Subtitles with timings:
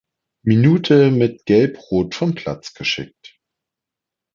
[0.41, 3.37] Minute mit Gelb-Rot vom Platz geschickt.